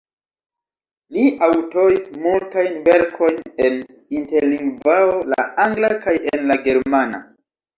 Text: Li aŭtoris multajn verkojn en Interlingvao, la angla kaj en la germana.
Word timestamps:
Li 1.17 1.25
aŭtoris 1.47 2.07
multajn 2.23 2.79
verkojn 2.87 3.37
en 3.67 3.77
Interlingvao, 4.21 5.15
la 5.35 5.47
angla 5.69 5.93
kaj 6.07 6.17
en 6.33 6.51
la 6.53 6.59
germana. 6.69 7.23